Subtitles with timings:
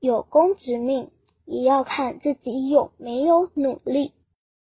[0.00, 1.10] 有功之命
[1.44, 4.12] 也要看自己有没有努力。